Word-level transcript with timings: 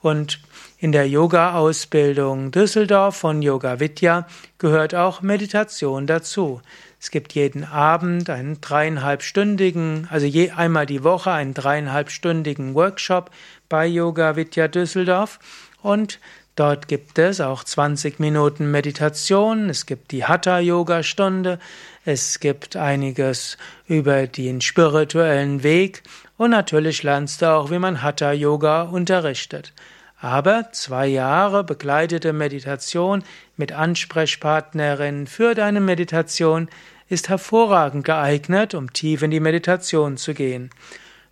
Und 0.00 0.40
in 0.78 0.92
der 0.92 1.08
Yoga-Ausbildung 1.08 2.52
Düsseldorf 2.52 3.16
von 3.16 3.42
Yoga 3.42 3.80
Vidya 3.80 4.26
gehört 4.58 4.94
auch 4.94 5.22
Meditation 5.22 6.06
dazu. 6.06 6.60
Es 7.00 7.10
gibt 7.10 7.32
jeden 7.34 7.64
Abend 7.64 8.30
einen 8.30 8.60
dreieinhalbstündigen, 8.60 10.08
also 10.10 10.26
je 10.26 10.50
einmal 10.50 10.86
die 10.86 11.04
Woche 11.04 11.32
einen 11.32 11.54
dreieinhalbstündigen 11.54 12.74
Workshop 12.74 13.30
bei 13.68 13.86
Yoga 13.86 14.36
Vidya 14.36 14.68
Düsseldorf 14.68 15.38
und 15.82 16.20
dort 16.58 16.88
gibt 16.88 17.18
es 17.18 17.40
auch 17.40 17.64
20 17.64 18.18
Minuten 18.18 18.70
Meditation, 18.70 19.70
es 19.70 19.86
gibt 19.86 20.10
die 20.10 20.24
Hatha 20.24 20.58
Yoga 20.58 21.02
Stunde, 21.02 21.58
es 22.04 22.40
gibt 22.40 22.76
einiges 22.76 23.56
über 23.86 24.26
den 24.26 24.60
spirituellen 24.60 25.62
Weg 25.62 26.02
und 26.36 26.50
natürlich 26.50 27.02
lernst 27.02 27.42
du 27.42 27.50
auch, 27.52 27.70
wie 27.70 27.78
man 27.78 28.02
Hatha 28.02 28.32
Yoga 28.32 28.82
unterrichtet. 28.82 29.72
Aber 30.20 30.72
zwei 30.72 31.06
Jahre 31.06 31.62
begleitete 31.62 32.32
Meditation 32.32 33.22
mit 33.56 33.72
Ansprechpartnerin 33.72 35.26
für 35.26 35.54
deine 35.54 35.80
Meditation 35.80 36.68
ist 37.08 37.28
hervorragend 37.28 38.04
geeignet, 38.04 38.74
um 38.74 38.92
tief 38.92 39.22
in 39.22 39.30
die 39.30 39.40
Meditation 39.40 40.16
zu 40.16 40.34
gehen. 40.34 40.70